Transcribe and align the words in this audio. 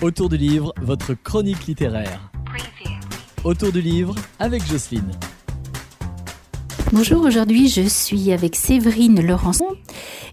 Autour 0.00 0.28
du 0.28 0.36
livre, 0.36 0.72
votre 0.80 1.12
chronique 1.14 1.66
littéraire. 1.66 2.30
Autour 3.42 3.72
du 3.72 3.80
livre 3.80 4.14
avec 4.38 4.64
Jocelyne. 4.64 5.10
Bonjour, 6.92 7.24
aujourd'hui 7.24 7.68
je 7.68 7.82
suis 7.82 8.30
avec 8.30 8.54
Séverine 8.54 9.20
Laurençon 9.20 9.66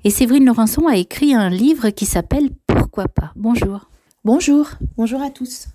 et 0.03 0.11
Séverine 0.11 0.45
Laurençon 0.45 0.87
a 0.87 0.97
écrit 0.97 1.33
un 1.33 1.49
livre 1.49 1.89
qui 1.89 2.05
s'appelle 2.05 2.51
Pourquoi 2.67 3.07
pas. 3.07 3.31
Bonjour. 3.35 3.89
Bonjour, 4.23 4.69
bonjour 4.97 5.23
à 5.23 5.31
tous. 5.31 5.65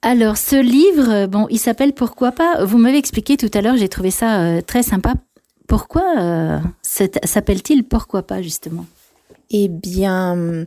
Alors 0.00 0.38
ce 0.38 0.56
livre, 0.56 1.26
bon, 1.26 1.46
il 1.50 1.58
s'appelle 1.58 1.92
Pourquoi 1.92 2.32
pas. 2.32 2.64
Vous 2.64 2.78
m'avez 2.78 2.96
expliqué 2.96 3.36
tout 3.36 3.50
à 3.52 3.60
l'heure, 3.60 3.76
j'ai 3.76 3.90
trouvé 3.90 4.10
ça 4.10 4.40
euh, 4.40 4.62
très 4.62 4.82
sympa. 4.82 5.12
Pourquoi 5.68 6.18
euh, 6.18 6.58
s'appelle-t-il 6.80 7.84
Pourquoi 7.84 8.22
pas 8.22 8.40
justement? 8.40 8.86
Eh 9.50 9.68
bien, 9.68 10.66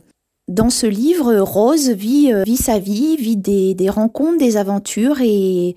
dans 0.50 0.68
ce 0.68 0.86
livre, 0.86 1.36
Rose 1.36 1.90
vit, 1.90 2.32
euh, 2.32 2.42
vit 2.42 2.56
sa 2.56 2.78
vie, 2.78 3.16
vit 3.16 3.36
des, 3.36 3.74
des, 3.74 3.88
rencontres, 3.88 4.38
des 4.38 4.56
aventures 4.56 5.20
et 5.20 5.76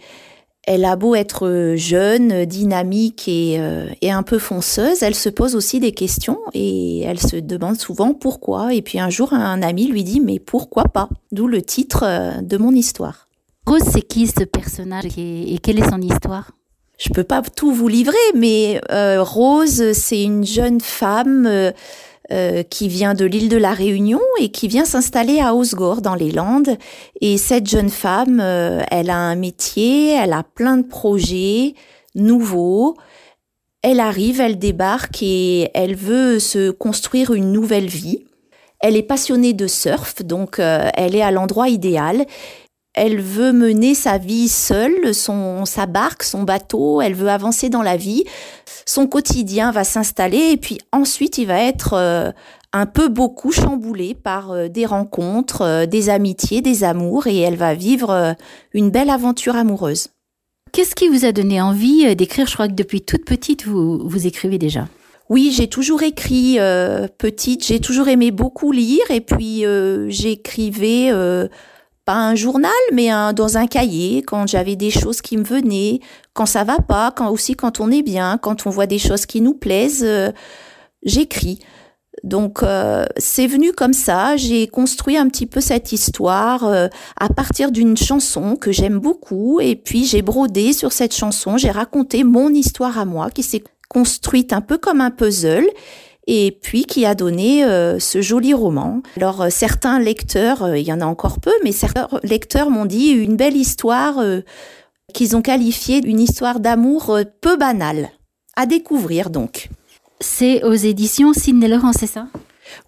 elle 0.66 0.86
a 0.86 0.96
beau 0.96 1.14
être 1.14 1.74
jeune, 1.76 2.46
dynamique 2.46 3.28
et, 3.28 3.58
euh, 3.60 3.88
et, 4.02 4.12
un 4.12 4.24
peu 4.24 4.40
fonceuse, 4.40 5.04
elle 5.04 5.16
se 5.16 5.30
pose 5.30 5.56
aussi 5.56 5.80
des 5.80 5.92
questions 5.92 6.40
et 6.54 7.02
elle 7.02 7.20
se 7.20 7.36
demande 7.36 7.80
souvent 7.80 8.14
pourquoi. 8.14 8.74
Et 8.74 8.82
puis 8.82 9.00
un 9.00 9.10
jour, 9.10 9.34
un 9.34 9.62
ami 9.62 9.88
lui 9.88 10.04
dit 10.04 10.20
mais 10.20 10.40
pourquoi 10.40 10.86
pas? 10.86 11.10
D'où 11.32 11.48
le 11.48 11.62
titre 11.62 12.04
euh, 12.04 12.42
de 12.42 12.58
mon 12.58 12.72
histoire. 12.72 13.28
Rose, 13.68 13.84
c'est 13.92 14.02
qui 14.02 14.28
ce 14.28 14.44
personnage 14.44 15.06
et, 15.18 15.54
et 15.54 15.58
quelle 15.60 15.80
est 15.80 15.90
son 15.90 16.02
histoire? 16.02 16.52
Je 17.00 17.10
peux 17.10 17.24
pas 17.24 17.42
tout 17.42 17.72
vous 17.72 17.88
livrer, 17.88 18.16
mais 18.36 18.80
euh, 18.92 19.22
Rose, 19.22 19.94
c'est 19.94 20.24
une 20.24 20.46
jeune 20.46 20.80
femme 20.80 21.46
euh, 21.46 21.72
euh, 22.32 22.64
qui 22.64 22.88
vient 22.88 23.16
de 23.16 23.26
l'île 23.26 23.50
de 23.50 23.58
la 23.58 23.74
Réunion 23.74 24.22
et 24.40 24.50
qui 24.50 24.70
vient 24.70 24.86
s'installer 24.86 25.42
à 25.42 25.54
Osgore 25.54 26.02
dans 26.02 26.16
les 26.16 26.32
Landes. 26.32 26.78
Et 27.20 27.38
cette 27.38 27.68
jeune 27.68 27.90
femme, 27.90 28.40
euh, 28.40 28.82
elle 28.92 29.10
a 29.10 29.18
un 29.18 29.36
métier, 29.36 30.14
elle 30.14 30.32
a 30.32 30.44
plein 30.44 30.78
de 30.78 30.88
projets 30.88 31.76
nouveaux. 32.16 32.96
Elle 33.82 34.00
arrive, 34.00 34.40
elle 34.40 34.58
débarque 34.58 35.22
et 35.22 35.70
elle 35.74 35.96
veut 35.96 36.40
se 36.40 36.72
construire 36.72 37.34
une 37.34 37.52
nouvelle 37.52 37.88
vie. 37.88 38.24
Elle 38.80 38.96
est 38.96 39.04
passionnée 39.04 39.54
de 39.54 39.68
surf, 39.68 40.24
donc 40.24 40.60
euh, 40.60 40.90
elle 40.96 41.16
est 41.16 41.22
à 41.22 41.32
l'endroit 41.32 41.68
idéal. 41.68 42.26
Elle 42.94 43.20
veut 43.20 43.54
mener 43.54 43.96
sa 43.96 44.20
vie 44.20 44.48
seule, 44.48 45.16
son, 45.16 45.66
sa 45.66 45.88
barque, 45.88 46.22
son 46.22 46.44
bateau, 46.44 47.02
elle 47.02 47.16
veut 47.16 47.30
avancer 47.30 47.70
dans 47.70 47.82
la 47.82 47.98
vie. 47.98 48.24
Son 48.86 49.08
quotidien 49.08 49.72
va 49.72 49.84
s'installer 49.84 50.52
et 50.52 50.58
puis 50.58 50.78
ensuite 50.92 51.40
il 51.40 51.48
va 51.48 51.60
être 51.60 51.94
euh, 51.94 52.32
un 52.72 52.86
peu 52.86 53.08
beaucoup 53.08 53.52
chamboulé 53.52 54.14
par 54.14 54.52
euh, 54.52 54.68
des 54.68 54.86
rencontres, 54.86 55.62
euh, 55.62 55.86
des 55.88 56.10
amitiés, 56.10 56.62
des 56.62 56.84
amours 56.84 57.26
et 57.26 57.40
elle 57.40 57.56
va 57.56 57.74
vivre 57.74 58.36
une 58.74 58.92
belle 58.92 59.10
aventure 59.10 59.56
amoureuse. 59.56 60.10
Qu'est-ce 60.72 60.94
qui 60.94 61.08
vous 61.08 61.26
a 61.26 61.32
donné 61.32 61.62
envie 61.62 62.16
d'écrire? 62.16 62.46
Je 62.46 62.54
crois 62.54 62.68
que 62.68 62.74
depuis 62.74 63.02
toute 63.02 63.26
petite, 63.26 63.66
vous, 63.66 64.08
vous 64.08 64.28
écrivez 64.28 64.60
déjà. 64.60 64.88
Oui, 65.30 65.52
j'ai 65.56 65.68
toujours 65.68 66.04
écrit 66.04 66.58
petite, 67.18 67.66
j'ai 67.66 67.80
toujours 67.80 68.08
aimé 68.08 68.32
beaucoup 68.32 68.72
lire 68.72 69.10
et 69.10 69.22
puis 69.22 69.64
j'écrivais 70.10 71.12
pas 72.06 72.16
un 72.16 72.36
journal, 72.36 72.72
mais 72.92 73.10
un, 73.10 73.34
dans 73.34 73.58
un 73.58 73.68
cahier, 73.68 74.24
quand 74.24 74.48
j'avais 74.48 74.76
des 74.76 74.92
choses 74.92 75.22
qui 75.22 75.38
me 75.38 75.44
venaient, 75.44 76.00
quand 76.34 76.46
ça 76.46 76.64
va 76.64 76.78
pas, 76.78 77.12
quand 77.12 77.30
aussi 77.30 77.56
quand 77.56 77.80
on 77.80 77.92
est 77.92 78.02
bien, 78.02 78.38
quand 78.38 78.68
on 78.68 78.70
voit 78.70 78.88
des 78.88 79.00
choses 79.00 79.26
qui 79.26 79.42
nous 79.42 79.54
plaisent, 79.54 80.04
euh, 80.04 80.32
j'écris. 81.04 81.60
Donc 82.24 82.64
euh, 82.64 83.06
c'est 83.18 83.48
venu 83.48 83.74
comme 83.74 83.94
ça, 83.94 84.38
j'ai 84.38 84.68
construit 84.68 85.18
un 85.18 85.28
petit 85.28 85.46
peu 85.46 85.60
cette 85.60 85.92
histoire 85.92 86.64
euh, 86.66 86.88
à 87.20 87.28
partir 87.30 87.72
d'une 87.72 87.98
chanson 87.98 88.56
que 88.56 88.72
j'aime 88.72 89.00
beaucoup. 89.00 89.60
Et 89.60 89.76
puis 89.76 90.06
j'ai 90.06 90.22
brodé 90.22 90.74
sur 90.74 90.92
cette 90.92 91.16
chanson, 91.16 91.58
j'ai 91.58 91.72
raconté 91.72 92.24
mon 92.24 92.50
histoire 92.50 92.98
à 92.98 93.06
moi 93.06 93.30
qui 93.30 93.44
s'est 93.44 93.64
construite 93.90 94.54
un 94.54 94.62
peu 94.62 94.78
comme 94.78 95.02
un 95.02 95.12
puzzle 95.12 95.68
et 96.28 96.58
puis 96.62 96.86
qui 96.86 97.06
a 97.06 97.16
donné 97.16 97.64
euh, 97.66 98.00
ce 98.00 98.22
joli 98.22 98.54
roman. 98.54 99.02
Alors 99.18 99.42
euh, 99.42 99.50
certains 99.50 100.00
lecteurs, 100.00 100.64
euh, 100.64 100.78
il 100.78 100.88
y 100.88 100.94
en 100.94 101.02
a 101.02 101.06
encore 101.06 101.40
peu, 101.40 101.54
mais 101.64 101.72
certains 101.72 102.08
lecteurs 102.24 102.70
m'ont 102.70 102.86
dit 102.86 103.10
une 103.10 103.36
belle 103.36 103.58
histoire 103.58 104.24
qu'ils 105.14 105.36
ont 105.36 105.42
qualifiée 105.42 106.02
d'une 106.02 106.20
histoire 106.20 106.60
d'amour 106.60 107.20
peu 107.42 107.58
banale. 107.58 108.10
À 108.56 108.66
découvrir 108.66 109.30
donc. 109.30 109.70
C'est 110.20 110.64
aux 110.64 110.74
éditions 110.74 111.34
Sidney 111.34 111.68
Laurent, 111.68 111.92
c'est 111.92 112.08
ça? 112.08 112.28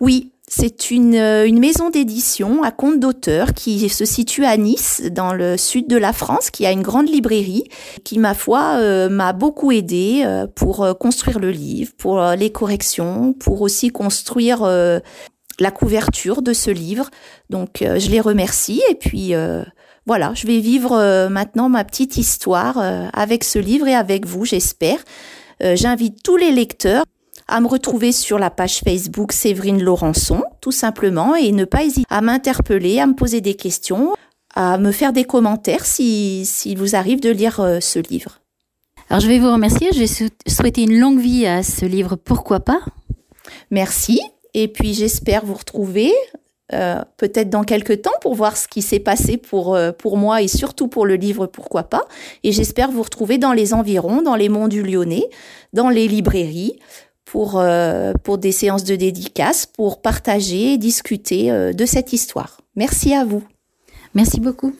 Oui, 0.01 0.31
c'est 0.47 0.91
une, 0.91 1.15
euh, 1.15 1.47
une 1.47 1.59
maison 1.59 1.89
d'édition 1.89 2.61
à 2.61 2.71
compte 2.71 2.99
d'auteur 2.99 3.53
qui 3.53 3.89
se 3.89 4.05
situe 4.05 4.45
à 4.45 4.57
Nice, 4.57 5.01
dans 5.11 5.33
le 5.33 5.57
sud 5.57 5.87
de 5.87 5.97
la 5.97 6.13
France, 6.13 6.51
qui 6.51 6.65
a 6.67 6.71
une 6.71 6.83
grande 6.83 7.09
librairie, 7.09 7.63
qui, 8.03 8.19
ma 8.19 8.35
foi, 8.35 8.77
euh, 8.77 9.09
m'a 9.09 9.33
beaucoup 9.33 9.71
aidé 9.71 10.21
euh, 10.23 10.45
pour 10.45 10.87
construire 10.99 11.39
le 11.39 11.49
livre, 11.49 11.93
pour 11.97 12.21
les 12.21 12.51
corrections, 12.51 13.33
pour 13.33 13.61
aussi 13.61 13.89
construire 13.89 14.63
la 15.59 15.71
couverture 15.71 16.41
de 16.41 16.53
ce 16.53 16.69
livre. 16.69 17.09
Donc, 17.49 17.77
je 17.81 18.09
les 18.09 18.21
remercie. 18.21 18.81
Et 18.89 18.95
puis, 18.95 19.33
voilà, 20.05 20.33
je 20.35 20.45
vais 20.47 20.59
vivre 20.59 21.27
maintenant 21.29 21.69
ma 21.69 21.83
petite 21.83 22.17
histoire 22.17 22.77
avec 23.13 23.43
ce 23.43 23.59
livre 23.59 23.87
et 23.87 23.95
avec 23.95 24.25
vous, 24.25 24.45
j'espère. 24.45 24.99
J'invite 25.61 26.21
tous 26.23 26.37
les 26.37 26.51
lecteurs 26.51 27.05
à 27.47 27.61
me 27.61 27.67
retrouver 27.67 28.11
sur 28.11 28.39
la 28.39 28.49
page 28.49 28.79
Facebook 28.79 29.31
Séverine 29.31 29.81
Laurençon, 29.81 30.43
tout 30.61 30.71
simplement, 30.71 31.35
et 31.35 31.51
ne 31.51 31.65
pas 31.65 31.83
hésiter 31.83 32.07
à 32.09 32.21
m'interpeller, 32.21 32.99
à 32.99 33.07
me 33.07 33.13
poser 33.13 33.41
des 33.41 33.55
questions, 33.55 34.15
à 34.55 34.77
me 34.77 34.91
faire 34.91 35.13
des 35.13 35.25
commentaires 35.25 35.85
si, 35.85 36.45
si 36.45 36.75
vous 36.75 36.95
arrive 36.95 37.19
de 37.19 37.29
lire 37.29 37.59
euh, 37.59 37.79
ce 37.79 37.99
livre. 37.99 38.39
Alors 39.09 39.21
je 39.21 39.27
vais 39.27 39.37
vous 39.37 39.51
remercier, 39.51 39.89
je 39.93 39.99
vais 39.99 40.07
sou 40.07 40.25
souhaiter 40.47 40.83
une 40.83 40.99
longue 40.99 41.19
vie 41.19 41.45
à 41.45 41.61
ce 41.61 41.85
livre 41.85 42.15
Pourquoi 42.15 42.59
pas 42.59 42.79
Merci, 43.69 44.19
et 44.55 44.67
puis 44.67 44.93
j'espère 44.95 45.45
vous 45.45 45.53
retrouver 45.53 46.11
euh, 46.73 47.03
peut-être 47.17 47.51
dans 47.51 47.63
quelques 47.63 48.01
temps 48.01 48.17
pour 48.21 48.33
voir 48.33 48.57
ce 48.57 48.67
qui 48.67 48.81
s'est 48.81 48.99
passé 48.99 49.37
pour, 49.37 49.75
euh, 49.75 49.91
pour 49.91 50.17
moi 50.17 50.41
et 50.41 50.47
surtout 50.47 50.87
pour 50.87 51.05
le 51.05 51.13
livre 51.13 51.45
Pourquoi 51.45 51.83
pas. 51.83 52.05
Et 52.43 52.51
j'espère 52.51 52.89
vous 52.89 53.03
retrouver 53.03 53.37
dans 53.37 53.53
les 53.53 53.75
environs, 53.75 54.23
dans 54.23 54.35
les 54.35 54.49
monts 54.49 54.67
du 54.67 54.81
Lyonnais, 54.81 55.29
dans 55.73 55.89
les 55.89 56.07
librairies, 56.07 56.79
pour, 57.25 57.59
euh, 57.59 58.13
pour 58.23 58.37
des 58.37 58.51
séances 58.51 58.83
de 58.83 58.95
dédicaces, 58.95 59.65
pour 59.65 60.01
partager 60.01 60.77
discuter 60.77 61.51
euh, 61.51 61.73
de 61.73 61.85
cette 61.85 62.13
histoire. 62.13 62.61
Merci 62.75 63.13
à 63.13 63.25
vous. 63.25 63.43
Merci 64.13 64.39
beaucoup. 64.39 64.73